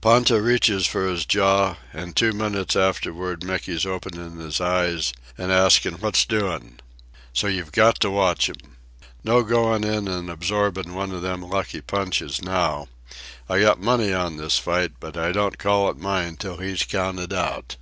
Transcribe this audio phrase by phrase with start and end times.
[0.00, 6.00] Ponta reaches for his jaw, an two minutes afterward Mickey's openin' his eyes an' askin'
[6.00, 6.80] what's doin'.
[7.32, 8.56] So you've got to watch 'm.
[9.22, 12.88] No goin' in an' absorbin' one of them lucky punches, now.
[13.48, 17.32] I got money on this fight, but I don't call it mine till he's counted
[17.32, 17.76] out."